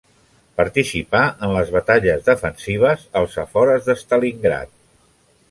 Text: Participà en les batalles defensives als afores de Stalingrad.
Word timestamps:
Participà 0.61 1.19
en 1.47 1.53
les 1.55 1.69
batalles 1.75 2.25
defensives 2.31 3.05
als 3.23 3.37
afores 3.45 3.87
de 3.91 3.99
Stalingrad. 4.03 4.75